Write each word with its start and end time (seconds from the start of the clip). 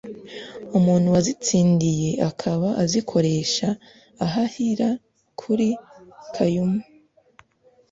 umuntu 0.77 1.07
wazitsindiye 1.15 2.09
akaba 2.29 2.67
azikoresha 2.83 3.67
ahahira 4.25 4.89
kuri 5.39 5.67
Kaymu 6.33 6.79